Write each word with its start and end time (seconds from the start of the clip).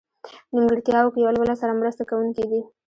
نیمګړتیاوو 0.53 1.11
کې 1.13 1.19
یو 1.23 1.31
له 1.35 1.39
بله 1.43 1.55
سره 1.61 1.77
مرسته 1.79 2.01
کوونکي 2.09 2.45
دي. 2.51 2.61